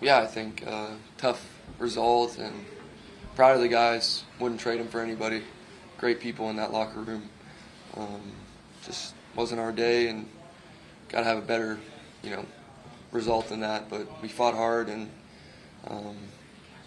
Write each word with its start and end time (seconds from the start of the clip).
yeah, 0.00 0.18
I 0.18 0.26
think 0.26 0.64
uh, 0.66 0.90
tough 1.16 1.46
result 1.78 2.38
and 2.38 2.64
proud 3.34 3.56
of 3.56 3.62
the 3.62 3.68
guys. 3.68 4.24
Wouldn't 4.38 4.60
trade 4.60 4.80
them 4.80 4.88
for 4.88 5.00
anybody. 5.00 5.42
Great 5.98 6.20
people 6.20 6.50
in 6.50 6.56
that 6.56 6.72
locker 6.72 7.00
room. 7.00 7.28
Um, 7.96 8.32
just 8.84 9.14
wasn't 9.34 9.60
our 9.60 9.72
day, 9.72 10.08
and 10.08 10.28
got 11.08 11.20
to 11.20 11.24
have 11.24 11.38
a 11.38 11.42
better, 11.42 11.78
you 12.22 12.30
know, 12.30 12.44
result 13.12 13.48
than 13.48 13.60
that. 13.60 13.88
But 13.88 14.22
we 14.22 14.28
fought 14.28 14.54
hard, 14.54 14.88
and 14.88 15.10
um, 15.88 16.16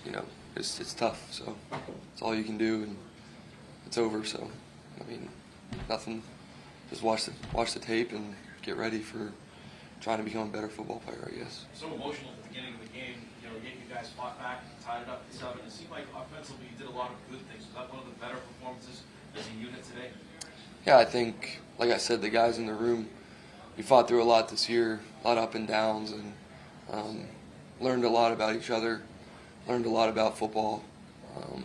you 0.05 0.11
know, 0.11 0.25
it's 0.55 0.79
it's 0.79 0.93
tough. 0.93 1.33
So 1.33 1.55
it's 2.13 2.21
all 2.21 2.35
you 2.35 2.43
can 2.43 2.57
do, 2.57 2.83
and 2.83 2.95
it's 3.85 3.97
over. 3.97 4.23
So 4.23 4.49
I 4.99 5.09
mean, 5.09 5.29
nothing. 5.87 6.21
Just 6.89 7.01
watch 7.01 7.25
the 7.25 7.33
watch 7.53 7.73
the 7.73 7.79
tape 7.79 8.11
and 8.11 8.35
get 8.61 8.77
ready 8.77 8.99
for 8.99 9.31
trying 10.01 10.17
to 10.17 10.23
become 10.23 10.47
a 10.47 10.51
better 10.51 10.69
football 10.69 11.01
player. 11.05 11.31
I 11.31 11.43
guess. 11.43 11.65
So 11.73 11.87
emotional 11.87 12.31
at 12.31 12.43
the 12.43 12.49
beginning 12.49 12.75
of 12.75 12.81
the 12.81 12.93
game. 12.93 13.15
You 13.43 13.49
know, 13.49 13.55
yet 13.63 13.73
you 13.75 13.93
guys 13.93 14.09
fought 14.15 14.39
back, 14.39 14.63
tied 14.83 15.03
it 15.03 15.09
up 15.09 15.23
at 15.27 15.33
seven. 15.33 15.59
It 15.65 15.71
seemed 15.71 15.91
like 15.91 16.05
offensively 16.15 16.67
you 16.71 16.77
did 16.77 16.87
a 16.87 16.97
lot 16.97 17.11
of 17.11 17.17
good 17.31 17.45
things. 17.49 17.65
Was 17.65 17.75
that 17.75 17.89
one 17.93 18.03
of 18.03 18.05
the 18.05 18.19
better 18.19 18.37
performances 18.37 19.03
as 19.35 19.45
a 19.47 19.59
unit 19.59 19.83
today? 19.83 20.09
Yeah, 20.85 20.97
I 20.97 21.05
think, 21.05 21.59
like 21.77 21.91
I 21.91 21.97
said, 21.97 22.21
the 22.21 22.29
guys 22.29 22.57
in 22.57 22.65
the 22.65 22.73
room, 22.73 23.09
we 23.75 23.83
fought 23.83 24.07
through 24.07 24.23
a 24.23 24.25
lot 24.25 24.49
this 24.49 24.69
year, 24.69 25.01
a 25.23 25.27
lot 25.27 25.37
of 25.37 25.43
up 25.43 25.55
and 25.55 25.67
downs, 25.67 26.11
and 26.11 26.33
um, 26.91 27.25
learned 27.79 28.05
a 28.05 28.09
lot 28.09 28.31
about 28.31 28.55
each 28.55 28.69
other, 28.69 29.01
learned 29.67 29.85
a 29.85 29.89
lot 29.89 30.09
about 30.09 30.37
football, 30.37 30.83
um, 31.35 31.63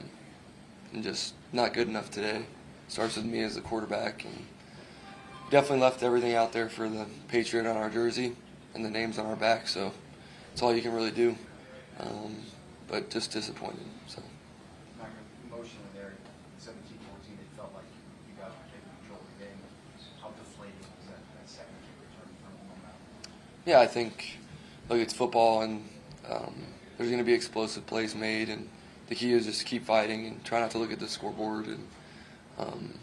and 0.93 1.03
just 1.03 1.35
not 1.53 1.73
good 1.73 1.89
enough 1.89 2.11
today. 2.11 2.45
Starts 2.89 3.17
with 3.17 3.25
me 3.25 3.41
as 3.41 3.55
the 3.55 3.61
quarterback, 3.61 4.25
and 4.25 4.45
definitely 5.55 5.79
left 5.79 6.03
everything 6.03 6.35
out 6.35 6.51
there 6.51 6.69
for 6.69 6.89
the 6.89 7.07
Patriot 7.29 7.65
on 7.65 7.77
our 7.77 7.89
jersey 7.89 8.35
and 8.75 8.85
the 8.85 8.91
names 8.91 9.21
on 9.21 9.27
our 9.27 9.37
back. 9.37 9.69
So 9.69 9.93
it's 10.53 10.61
all 10.61 10.75
you 10.75 10.83
can 10.83 10.93
really 10.93 11.13
do. 11.13 11.37
Um, 12.01 12.39
but 12.89 13.09
just 13.09 13.31
disappointed. 13.31 13.87
So. 14.09 14.21
Not 14.99 15.07
gonna- 15.07 15.55
Emotionally 15.55 15.87
there, 15.95 16.15
17, 16.59 16.99
14, 17.09 17.39
it 17.41 17.57
felt 17.57 17.73
like 17.73 17.85
you 18.27 18.35
guys 18.37 18.51
were 18.51 18.67
taking 18.67 18.91
control 18.99 19.21
of 19.21 19.39
the 19.39 19.45
game. 19.45 19.55
How 20.21 20.31
deflating 20.31 20.75
was 20.99 21.07
that, 21.07 21.23
that 21.39 21.49
second 21.49 21.77
return 22.03 22.35
from 22.43 22.59
momentum? 22.67 23.31
Yeah, 23.65 23.79
I 23.79 23.87
think 23.87 24.39
look, 24.89 24.99
it's 24.99 25.15
football, 25.15 25.63
and 25.63 25.89
um, 26.29 26.67
there's 26.99 27.11
going 27.11 27.23
to 27.23 27.25
be 27.25 27.33
explosive 27.33 27.87
plays 27.87 28.17
made, 28.17 28.49
and 28.49 28.69
the 29.07 29.15
key 29.15 29.33
is 29.33 29.47
just 29.47 29.65
keep 29.67 29.85
fighting 29.85 30.27
and 30.27 30.45
try 30.45 30.59
not 30.59 30.73
to 30.73 30.79
look 30.79 30.91
at 30.91 30.99
the 30.99 31.07
scoreboard, 31.07 31.67
and 31.67 31.87
um, 32.59 32.99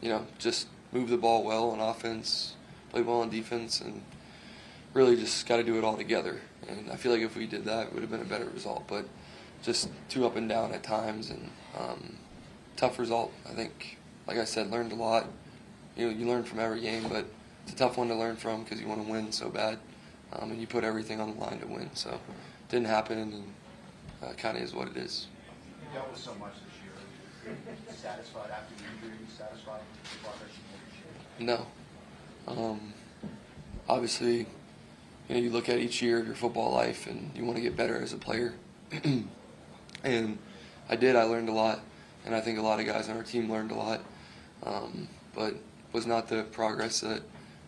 you 0.00 0.10
know, 0.10 0.24
just 0.38 0.68
move 0.92 1.08
the 1.08 1.16
ball 1.16 1.44
well 1.44 1.70
on 1.70 1.80
offense, 1.80 2.54
play 2.90 3.02
well 3.02 3.20
on 3.20 3.30
defense, 3.30 3.80
and 3.80 4.02
really 4.94 5.16
just 5.16 5.46
got 5.46 5.56
to 5.56 5.62
do 5.62 5.78
it 5.78 5.84
all 5.84 5.96
together. 5.96 6.40
And 6.68 6.90
I 6.90 6.96
feel 6.96 7.12
like 7.12 7.22
if 7.22 7.36
we 7.36 7.46
did 7.46 7.64
that, 7.64 7.88
it 7.88 7.92
would 7.92 8.02
have 8.02 8.10
been 8.10 8.20
a 8.20 8.24
better 8.24 8.46
result. 8.46 8.84
But 8.86 9.06
just 9.62 9.88
too 10.08 10.26
up 10.26 10.36
and 10.36 10.48
down 10.48 10.72
at 10.72 10.82
times, 10.82 11.30
and 11.30 11.50
um, 11.78 12.16
tough 12.76 12.98
result. 12.98 13.32
I 13.48 13.52
think, 13.52 13.98
like 14.26 14.38
I 14.38 14.44
said, 14.44 14.70
learned 14.70 14.92
a 14.92 14.96
lot. 14.96 15.26
You 15.96 16.06
know, 16.06 16.12
you 16.12 16.26
learn 16.26 16.44
from 16.44 16.60
every 16.60 16.80
game, 16.80 17.04
but 17.08 17.26
it's 17.64 17.72
a 17.72 17.76
tough 17.76 17.96
one 17.96 18.08
to 18.08 18.14
learn 18.14 18.36
from 18.36 18.64
because 18.64 18.80
you 18.80 18.86
want 18.88 19.04
to 19.04 19.10
win 19.10 19.32
so 19.32 19.50
bad, 19.50 19.78
um, 20.32 20.50
and 20.50 20.60
you 20.60 20.66
put 20.66 20.84
everything 20.84 21.20
on 21.20 21.34
the 21.34 21.40
line 21.40 21.60
to 21.60 21.66
win. 21.66 21.90
So, 21.94 22.18
didn't 22.68 22.86
happen, 22.86 23.18
and 23.18 23.44
uh, 24.22 24.32
kind 24.34 24.56
of 24.56 24.62
is 24.62 24.74
what 24.74 24.88
it 24.88 24.96
is. 24.96 25.26
You 25.82 25.98
dealt 25.98 26.10
with 26.10 26.20
so 26.20 26.34
much 26.34 26.54
this 26.54 26.82
year. 26.82 26.89
Satisfied 27.96 28.50
after 28.50 28.74
the 28.76 29.08
injury, 29.08 29.18
satisfied 29.36 29.80
with 29.92 30.12
the 30.12 30.18
progress 30.18 30.50
you 31.38 31.46
made? 31.46 31.56
No. 31.56 31.66
Um, 32.46 32.94
obviously, 33.88 34.46
you 35.28 35.34
know, 35.34 35.36
you 35.36 35.50
look 35.50 35.68
at 35.68 35.78
each 35.78 36.02
year 36.02 36.20
of 36.20 36.26
your 36.26 36.34
football 36.34 36.72
life 36.72 37.06
and 37.06 37.30
you 37.34 37.44
want 37.44 37.56
to 37.56 37.62
get 37.62 37.76
better 37.76 38.00
as 38.00 38.12
a 38.12 38.16
player. 38.16 38.54
and 40.04 40.38
I 40.88 40.96
did. 40.96 41.16
I 41.16 41.22
learned 41.22 41.48
a 41.48 41.52
lot, 41.52 41.80
and 42.24 42.34
I 42.34 42.40
think 42.40 42.58
a 42.58 42.62
lot 42.62 42.80
of 42.80 42.86
guys 42.86 43.08
on 43.08 43.16
our 43.16 43.22
team 43.22 43.50
learned 43.50 43.70
a 43.70 43.76
lot. 43.76 44.00
Um, 44.62 45.08
but 45.34 45.54
was 45.92 46.06
not 46.06 46.28
the 46.28 46.44
progress 46.44 47.00
that 47.00 47.22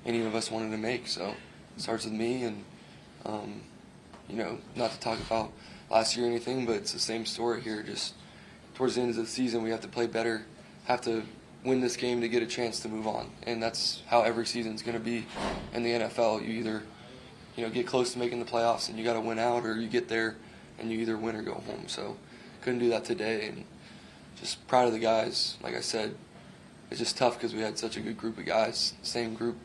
any 0.04 0.24
of 0.24 0.34
us 0.34 0.50
wanted 0.50 0.70
to 0.70 0.76
make. 0.76 1.06
So 1.06 1.34
it 1.76 1.80
starts 1.82 2.04
with 2.04 2.14
me, 2.14 2.42
and 2.44 2.64
um, 3.24 3.62
you 4.28 4.36
know, 4.36 4.58
not 4.76 4.92
to 4.92 5.00
talk 5.00 5.20
about 5.20 5.52
last 5.90 6.16
year 6.16 6.26
or 6.26 6.28
anything, 6.30 6.66
but 6.66 6.76
it's 6.76 6.92
the 6.92 6.98
same 6.98 7.24
story 7.26 7.60
here. 7.60 7.82
Just 7.82 8.14
towards 8.74 8.94
the 8.94 9.02
end 9.02 9.10
of 9.10 9.16
the 9.16 9.26
season, 9.26 9.62
we 9.62 9.70
have 9.70 9.80
to 9.82 9.88
play 9.88 10.06
better, 10.06 10.44
have 10.84 11.00
to 11.02 11.22
win 11.64 11.80
this 11.80 11.96
game 11.96 12.20
to 12.20 12.28
get 12.28 12.42
a 12.42 12.46
chance 12.46 12.80
to 12.80 12.88
move 12.88 13.06
on, 13.06 13.30
and 13.44 13.62
that's 13.62 14.02
how 14.06 14.22
every 14.22 14.46
season's 14.46 14.82
going 14.82 14.98
to 14.98 15.04
be 15.04 15.26
in 15.72 15.82
the 15.82 15.90
NFL. 15.90 16.42
You 16.42 16.54
either, 16.54 16.82
you 17.56 17.64
know, 17.64 17.70
get 17.70 17.86
close 17.86 18.12
to 18.14 18.18
making 18.18 18.40
the 18.40 18.50
playoffs 18.50 18.88
and 18.88 18.98
you 18.98 19.04
got 19.04 19.14
to 19.14 19.20
win 19.20 19.38
out, 19.38 19.64
or 19.64 19.76
you 19.76 19.88
get 19.88 20.08
there 20.08 20.36
and 20.78 20.90
you 20.90 20.98
either 20.98 21.16
win 21.16 21.36
or 21.36 21.42
go 21.42 21.54
home. 21.54 21.84
So 21.86 22.16
couldn't 22.62 22.80
do 22.80 22.88
that 22.90 23.04
today, 23.04 23.48
and 23.48 23.64
just 24.40 24.66
proud 24.66 24.86
of 24.86 24.92
the 24.92 24.98
guys. 24.98 25.56
Like 25.62 25.76
I 25.76 25.80
said, 25.80 26.14
it's 26.90 26.98
just 26.98 27.16
tough 27.16 27.34
because 27.34 27.54
we 27.54 27.60
had 27.60 27.78
such 27.78 27.96
a 27.96 28.00
good 28.00 28.18
group 28.18 28.38
of 28.38 28.44
guys, 28.44 28.94
same 29.02 29.34
group. 29.34 29.56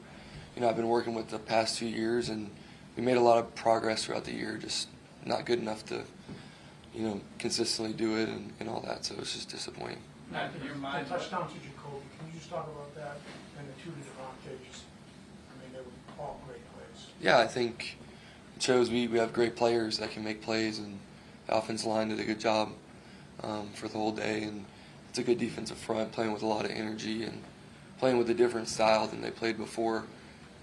You 0.55 0.61
know, 0.61 0.69
I've 0.69 0.75
been 0.75 0.87
working 0.87 1.13
with 1.13 1.29
the 1.29 1.39
past 1.39 1.77
two 1.77 1.87
years, 1.87 2.29
and 2.29 2.49
we 2.95 3.03
made 3.03 3.17
a 3.17 3.21
lot 3.21 3.37
of 3.37 3.53
progress 3.55 4.05
throughout 4.05 4.23
the 4.23 4.33
year. 4.33 4.57
Just 4.57 4.87
not 5.25 5.45
good 5.45 5.59
enough 5.59 5.85
to, 5.87 6.03
you 6.97 7.03
know, 7.03 7.21
consistently 7.37 7.93
do 7.93 8.17
it 8.17 8.27
and, 8.27 8.51
and 8.59 8.67
all 8.67 8.81
that. 8.81 9.05
So 9.05 9.15
it's 9.19 9.33
just 9.33 9.49
disappointing. 9.49 9.99
Matt, 10.31 10.51
In 10.59 10.65
your 10.65 10.73
the 10.73 10.79
mind, 10.79 11.07
touchdown 11.07 11.47
to 11.47 11.53
Jacoby, 11.53 12.03
can 12.17 12.27
you 12.27 12.39
just 12.39 12.49
talk 12.49 12.67
about 12.67 12.93
that? 12.95 13.17
And 13.59 13.67
the 13.67 13.73
two 13.73 13.91
to 13.91 13.97
DeVante, 13.97 14.57
just, 14.67 14.83
I 15.51 15.63
mean, 15.63 15.73
they 15.73 15.79
were 15.79 16.23
all 16.23 16.41
great 16.47 16.61
plays. 16.73 17.05
Yeah, 17.21 17.37
I 17.37 17.45
think 17.45 17.97
it 18.55 18.63
shows 18.63 18.89
we, 18.89 19.07
we 19.07 19.19
have 19.19 19.31
great 19.31 19.55
players 19.55 19.99
that 19.99 20.09
can 20.09 20.23
make 20.23 20.41
plays, 20.41 20.79
and 20.79 20.97
the 21.45 21.55
offensive 21.55 21.87
line 21.87 22.09
did 22.09 22.19
a 22.19 22.23
good 22.23 22.39
job 22.39 22.71
um, 23.43 23.69
for 23.75 23.87
the 23.87 23.97
whole 23.97 24.11
day. 24.11 24.41
And 24.43 24.65
it's 25.09 25.19
a 25.19 25.23
good 25.23 25.37
defensive 25.37 25.77
front, 25.77 26.11
playing 26.11 26.33
with 26.33 26.41
a 26.41 26.47
lot 26.47 26.65
of 26.65 26.71
energy 26.71 27.23
and 27.23 27.43
playing 27.99 28.17
with 28.17 28.29
a 28.31 28.33
different 28.33 28.67
style 28.67 29.07
than 29.07 29.21
they 29.21 29.31
played 29.31 29.57
before, 29.57 30.03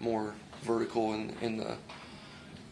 more 0.00 0.34
vertical 0.62 1.14
in, 1.14 1.32
in 1.40 1.58
the 1.58 1.76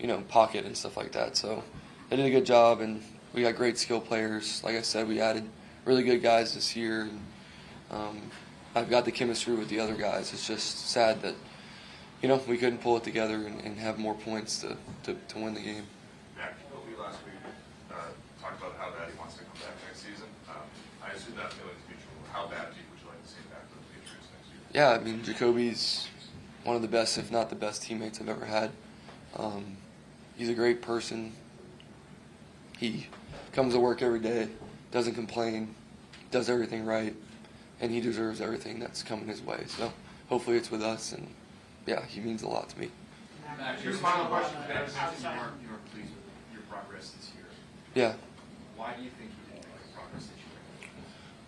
you 0.00 0.08
know 0.08 0.20
pocket 0.22 0.64
and 0.64 0.76
stuff 0.76 0.96
like 0.96 1.12
that. 1.12 1.36
So 1.36 1.62
they 2.10 2.16
did 2.16 2.26
a 2.26 2.30
good 2.30 2.46
job, 2.46 2.80
and 2.80 3.02
we 3.32 3.42
got 3.42 3.56
great 3.56 3.78
skill 3.78 4.00
players. 4.00 4.62
Like 4.64 4.76
I 4.76 4.82
said, 4.82 5.08
we 5.08 5.20
added 5.20 5.44
really 5.84 6.02
good 6.02 6.22
guys 6.22 6.54
this 6.54 6.76
year, 6.76 7.02
and 7.02 7.20
um, 7.90 8.22
I've 8.74 8.90
got 8.90 9.04
the 9.04 9.12
chemistry 9.12 9.54
with 9.54 9.68
the 9.68 9.80
other 9.80 9.94
guys. 9.94 10.32
It's 10.32 10.46
just 10.46 10.88
sad 10.90 11.22
that 11.22 11.34
you 12.22 12.28
know, 12.28 12.40
we 12.46 12.56
couldn't 12.56 12.78
pull 12.78 12.96
it 12.96 13.02
together 13.02 13.34
and, 13.34 13.60
and 13.62 13.76
have 13.78 13.98
more 13.98 14.14
points 14.14 14.60
to, 14.60 14.76
to, 15.02 15.16
to 15.28 15.38
win 15.38 15.54
the 15.54 15.60
game. 15.60 15.84
Last 16.98 17.18
week 17.24 17.34
uh, 17.90 17.94
talked 18.40 18.62
about 18.62 18.76
how 18.78 18.90
bad 18.90 19.10
he 19.10 19.18
wants 19.18 19.34
to 19.34 19.40
come 19.40 19.54
back 19.54 19.74
next 19.88 20.02
season. 20.02 20.28
Um, 20.48 20.54
I 21.04 21.10
assume 21.12 21.34
that 21.34 21.52
mutual. 21.88 22.12
How 22.32 22.46
bad 22.46 22.70
do 22.70 22.76
you, 22.76 22.86
would 22.92 23.00
you 23.00 23.08
like 23.08 23.20
to 23.20 23.28
see 23.28 23.38
him 23.38 23.50
back 23.50 23.68
for 23.68 23.74
the 23.74 24.00
Patriots 24.00 24.28
next 24.38 24.48
year? 24.52 24.60
Yeah, 24.72 24.90
I 24.90 25.00
mean, 25.00 25.24
Jacoby's 25.24 26.06
one 26.62 26.76
of 26.76 26.82
the 26.82 26.88
best, 26.88 27.18
if 27.18 27.32
not 27.32 27.50
the 27.50 27.56
best, 27.56 27.82
teammates 27.82 28.20
I've 28.20 28.28
ever 28.28 28.44
had. 28.44 28.70
Um, 29.34 29.78
he's 30.36 30.48
a 30.48 30.54
great 30.54 30.80
person. 30.80 31.32
He 32.78 33.08
comes 33.52 33.74
to 33.74 33.80
work 33.80 34.02
every 34.02 34.20
day, 34.20 34.48
doesn't 34.90 35.14
complain, 35.14 35.74
does 36.30 36.48
everything 36.48 36.84
right, 36.84 37.14
and 37.80 37.90
he 37.90 38.00
deserves 38.00 38.40
everything 38.40 38.78
that's 38.78 39.02
coming 39.02 39.26
his 39.28 39.42
way. 39.42 39.64
So 39.66 39.92
hopefully 40.28 40.56
it's 40.56 40.70
with 40.70 40.82
us, 40.82 41.12
and 41.12 41.28
yeah, 41.86 42.04
he 42.06 42.20
means 42.20 42.42
a 42.42 42.48
lot 42.48 42.68
to 42.70 42.78
me. 42.78 42.90
Matt, 43.58 43.82
Your 43.82 43.92
your 43.92 44.00
final 44.00 44.24
final 44.24 44.38
question, 44.38 44.56
question. 44.64 44.76
Ben, 44.76 44.88
since 44.88 45.22
you 45.22 45.28
Outside. 45.28 45.38
weren't, 45.38 45.62
you 45.62 45.68
weren't 45.68 45.92
pleased 45.92 46.08
with 46.08 46.52
your 46.54 46.62
progress 46.70 47.10
this 47.10 47.30
year. 47.34 47.44
Yeah. 47.94 48.14
Why 48.76 48.94
do 48.96 49.02
you 49.02 49.10
think 49.10 49.30
you 49.30 49.54
didn't 49.54 49.68
make 49.68 49.94
progress 49.94 50.22
this 50.22 50.38
year? 50.38 50.90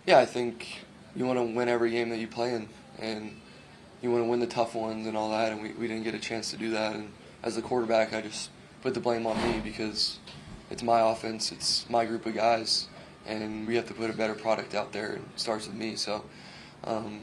Yeah, 0.05 0.19
I 0.19 0.25
think 0.25 0.85
you 1.15 1.25
want 1.25 1.39
to 1.39 1.45
win 1.45 1.67
every 1.67 1.89
game 1.91 2.09
that 2.09 2.19
you 2.19 2.27
play 2.27 2.53
in, 2.53 2.69
and 2.99 3.39
you 4.01 4.11
want 4.11 4.23
to 4.23 4.29
win 4.29 4.39
the 4.39 4.47
tough 4.47 4.75
ones 4.75 5.07
and 5.07 5.17
all 5.17 5.31
that. 5.31 5.51
And 5.51 5.61
we, 5.63 5.71
we 5.71 5.87
didn't 5.87 6.03
get 6.03 6.13
a 6.13 6.19
chance 6.19 6.51
to 6.51 6.57
do 6.57 6.69
that. 6.71 6.95
And 6.95 7.11
as 7.41 7.55
the 7.55 7.61
quarterback, 7.63 8.13
I 8.13 8.21
just 8.21 8.49
put 8.81 8.93
the 8.93 8.99
blame 8.99 9.25
on 9.25 9.41
me 9.41 9.59
because 9.63 10.19
it's 10.75 10.83
my 10.83 11.09
offense, 11.09 11.53
it's 11.53 11.89
my 11.89 12.03
group 12.03 12.25
of 12.25 12.33
guys, 12.33 12.89
and 13.25 13.65
we 13.65 13.77
have 13.77 13.87
to 13.87 13.93
put 13.93 14.09
a 14.09 14.13
better 14.13 14.33
product 14.33 14.75
out 14.75 14.91
there. 14.91 15.13
And 15.13 15.23
it 15.23 15.39
starts 15.39 15.67
with 15.67 15.75
me. 15.77 15.95
So 15.95 16.25
um, 16.83 17.21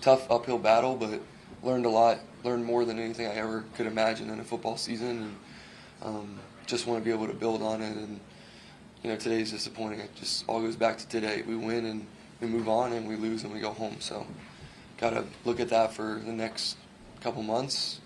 tough 0.00 0.30
uphill 0.30 0.58
battle, 0.58 0.94
but 0.94 1.20
learned 1.64 1.84
a 1.84 1.88
lot. 1.88 2.20
Learned 2.44 2.64
more 2.64 2.84
than 2.84 3.00
anything 3.00 3.26
I 3.26 3.34
ever 3.34 3.64
could 3.74 3.88
imagine 3.88 4.30
in 4.30 4.38
a 4.38 4.44
football 4.44 4.76
season, 4.76 5.08
and 5.08 5.36
um, 6.00 6.38
just 6.66 6.86
want 6.86 7.00
to 7.00 7.04
be 7.04 7.10
able 7.10 7.26
to 7.26 7.34
build 7.34 7.60
on 7.60 7.82
it. 7.82 7.96
And 7.96 8.20
you 9.02 9.10
know, 9.10 9.16
today's 9.16 9.50
disappointing. 9.50 9.98
It 9.98 10.14
just 10.14 10.44
all 10.46 10.60
goes 10.60 10.76
back 10.76 10.96
to 10.98 11.08
today. 11.08 11.42
We 11.44 11.56
win 11.56 11.86
and 11.86 12.06
we 12.40 12.46
move 12.46 12.68
on, 12.68 12.92
and 12.92 13.08
we 13.08 13.16
lose 13.16 13.42
and 13.42 13.52
we 13.52 13.58
go 13.58 13.72
home. 13.72 13.96
So, 13.98 14.24
got 14.98 15.10
to 15.10 15.24
look 15.44 15.58
at 15.58 15.70
that 15.70 15.92
for 15.92 16.20
the 16.24 16.32
next 16.32 16.76
couple 17.20 17.42
months, 17.42 17.98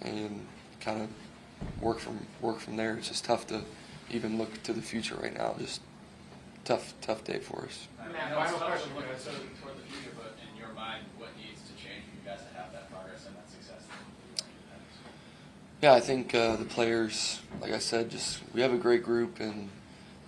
and 0.00 0.46
kind 0.80 1.02
of 1.02 1.82
work 1.82 1.98
from 1.98 2.24
work 2.40 2.60
from 2.60 2.76
there. 2.76 2.94
It's 2.94 3.08
just 3.08 3.24
tough 3.24 3.48
to 3.48 3.62
even 4.10 4.38
look 4.38 4.62
to 4.64 4.72
the 4.72 4.82
future 4.82 5.16
right 5.16 5.36
now. 5.36 5.54
Just 5.58 5.80
tough, 6.64 6.94
tough 7.00 7.24
day 7.24 7.38
for 7.38 7.64
us. 7.64 7.88
Matt, 8.12 8.34
final 8.34 8.58
question. 8.58 8.90
So 9.18 9.30
toward 9.62 9.76
the 9.76 9.82
future, 9.82 10.14
but 10.16 10.36
in 10.50 10.58
your 10.58 10.72
mind, 10.74 11.04
what 11.18 11.30
needs 11.36 11.60
to 11.62 11.74
change 11.74 12.04
for 12.04 12.16
you 12.16 12.24
guys 12.24 12.40
to 12.46 12.56
have 12.58 12.72
that 12.72 12.90
progress 12.90 13.26
and 13.26 13.36
that 13.36 13.50
success? 13.50 13.82
Yeah, 15.82 15.94
I 15.94 16.00
think 16.00 16.34
uh, 16.34 16.56
the 16.56 16.64
players, 16.64 17.40
like 17.60 17.72
I 17.72 17.78
said, 17.78 18.10
just 18.10 18.40
we 18.54 18.60
have 18.60 18.72
a 18.72 18.78
great 18.78 19.02
group, 19.02 19.40
and 19.40 19.68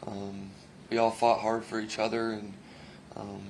um, 0.06 0.50
we 0.90 0.98
all 0.98 1.10
fought 1.10 1.40
hard 1.40 1.64
for 1.64 1.80
each 1.80 1.98
other, 1.98 2.30
and 2.30 2.52
um, 3.16 3.42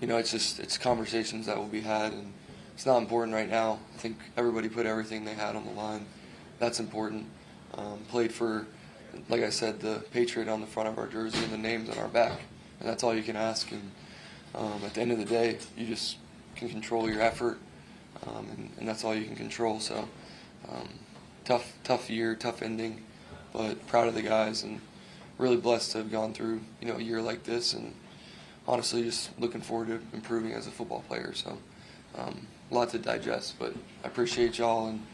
you 0.00 0.06
know, 0.06 0.18
it's 0.18 0.30
just 0.30 0.60
it's 0.60 0.78
conversations 0.78 1.46
that 1.46 1.56
will 1.56 1.66
be 1.66 1.80
had, 1.80 2.12
and 2.12 2.32
it's 2.74 2.86
not 2.86 2.98
important 2.98 3.34
right 3.34 3.48
now. 3.48 3.78
I 3.94 3.98
think 3.98 4.16
everybody 4.36 4.68
put 4.68 4.86
everything 4.86 5.24
they 5.24 5.34
had 5.34 5.56
on 5.56 5.64
the 5.64 5.72
line. 5.72 6.06
That's 6.58 6.80
important. 6.80 7.26
Um, 7.76 7.98
played 8.08 8.32
for, 8.32 8.66
like 9.28 9.42
I 9.42 9.50
said, 9.50 9.80
the 9.80 10.04
Patriot 10.12 10.48
on 10.48 10.60
the 10.60 10.66
front 10.66 10.88
of 10.88 10.98
our 10.98 11.06
jersey 11.06 11.42
and 11.42 11.52
the 11.52 11.58
names 11.58 11.88
on 11.88 11.98
our 11.98 12.08
back, 12.08 12.40
and 12.80 12.88
that's 12.88 13.02
all 13.02 13.14
you 13.14 13.22
can 13.22 13.36
ask. 13.36 13.70
And 13.72 13.90
um, 14.54 14.80
at 14.84 14.94
the 14.94 15.00
end 15.00 15.12
of 15.12 15.18
the 15.18 15.24
day, 15.24 15.58
you 15.76 15.86
just 15.86 16.16
can 16.56 16.68
control 16.68 17.10
your 17.10 17.20
effort, 17.20 17.58
um, 18.26 18.48
and, 18.56 18.70
and 18.78 18.88
that's 18.88 19.04
all 19.04 19.14
you 19.14 19.24
can 19.24 19.36
control. 19.36 19.80
So. 19.80 20.08
Um, 20.68 20.88
tough, 21.44 21.76
tough 21.84 22.10
year, 22.10 22.34
tough 22.34 22.62
ending, 22.62 23.02
but 23.52 23.86
proud 23.86 24.08
of 24.08 24.14
the 24.14 24.22
guys 24.22 24.62
and 24.62 24.80
really 25.38 25.56
blessed 25.56 25.92
to 25.92 25.98
have 25.98 26.10
gone 26.10 26.32
through 26.32 26.60
you 26.80 26.88
know 26.88 26.96
a 26.96 27.02
year 27.02 27.20
like 27.20 27.42
this 27.44 27.74
and 27.74 27.92
honestly 28.66 29.02
just 29.02 29.30
looking 29.38 29.60
forward 29.60 29.88
to 29.88 30.00
improving 30.16 30.52
as 30.52 30.66
a 30.66 30.70
football 30.70 31.04
player. 31.06 31.32
So 31.34 31.58
um, 32.16 32.46
a 32.70 32.74
lot 32.74 32.90
to 32.90 32.98
digest, 32.98 33.58
but 33.58 33.74
I 34.02 34.06
appreciate 34.06 34.58
y'all 34.58 34.88
and 34.88 35.04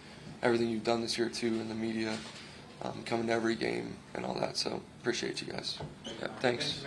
everything 0.42 0.68
you've 0.68 0.84
done 0.84 1.00
this 1.00 1.18
year 1.18 1.28
too 1.28 1.48
in 1.48 1.68
the 1.68 1.74
media, 1.74 2.16
um, 2.82 3.02
coming 3.04 3.26
to 3.26 3.32
every 3.32 3.54
game 3.54 3.96
and 4.14 4.24
all 4.24 4.34
that. 4.34 4.56
So 4.56 4.80
appreciate 5.00 5.40
you 5.40 5.52
guys. 5.52 5.78
Yeah, 6.20 6.28
thanks. 6.40 6.84